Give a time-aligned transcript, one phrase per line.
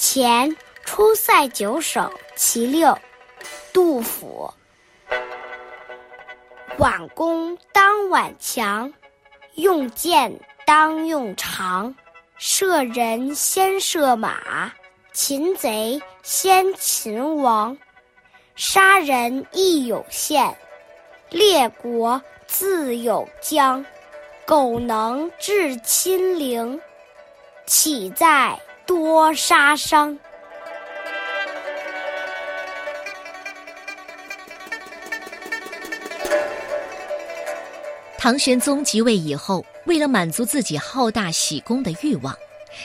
[0.00, 2.98] 前出塞九首其六，
[3.70, 4.50] 杜甫。
[6.78, 8.90] 挽弓当挽强，
[9.56, 11.94] 用箭当用长。
[12.38, 14.72] 射人先射马，
[15.12, 17.76] 擒贼先擒王。
[18.56, 20.56] 杀人亦有限，
[21.28, 23.84] 列国自有疆。
[24.46, 26.80] 苟能制侵陵，
[27.66, 28.58] 岂在？
[28.90, 30.18] 多杀伤。
[38.18, 42.36] 唐玄宗即位以后，为了满足自己好大喜功的欲望，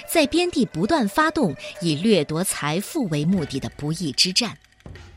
[0.07, 4.55] 在边地不断发动以掠夺财富为目的的不义之战，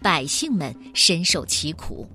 [0.00, 2.08] 百姓们深受其苦。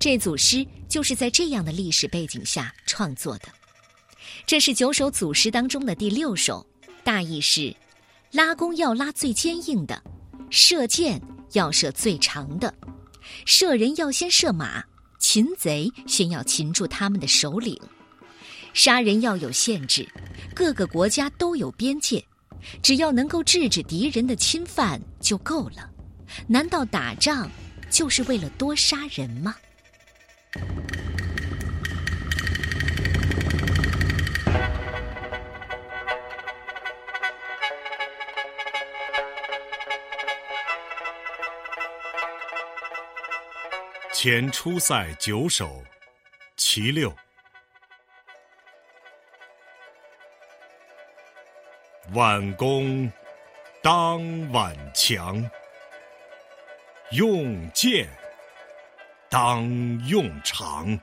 [0.00, 3.44] 这组诗就是在这样的历史背景下创作的。
[4.44, 6.66] 这是九首组诗当中的第六首，
[7.04, 7.72] 大意是。
[8.34, 10.02] 拉弓要拉最坚硬的，
[10.50, 12.74] 射箭要射最长的，
[13.46, 14.82] 射人要先射马，
[15.20, 17.80] 擒贼先要擒住他们的首领，
[18.72, 20.08] 杀人要有限制，
[20.52, 22.24] 各个国家都有边界，
[22.82, 25.88] 只要能够制止敌人的侵犯就够了。
[26.48, 27.48] 难道打仗
[27.88, 29.54] 就是为了多杀人吗？
[44.14, 45.82] 前出塞九首，
[46.56, 47.12] 其六。
[52.12, 53.10] 挽弓
[53.82, 55.44] 当挽强，
[57.10, 58.08] 用箭
[59.28, 59.68] 当
[60.06, 60.96] 用长。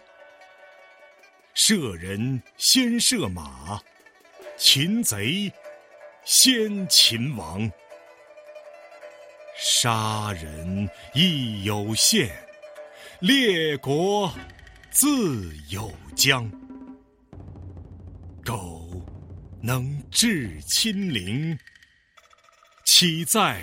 [1.54, 3.78] 射人先射马，
[4.56, 5.52] 擒贼
[6.24, 7.70] 先擒王。
[9.58, 12.41] 杀人亦有限。
[13.22, 14.34] 列国
[14.90, 16.52] 自有疆，
[18.44, 19.06] 苟
[19.62, 21.56] 能制侵陵，
[22.84, 23.62] 岂在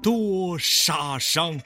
[0.00, 1.60] 多杀伤？